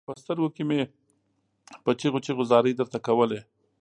په 0.07 0.11
سترګو 0.21 0.49
کې 0.55 0.63
مې 0.69 0.79
په 1.83 1.91
چيغو 1.99 2.19
چيغو 2.25 2.43
زارۍ 2.51 2.73
درته 2.79 2.99
کولې. 3.07 3.39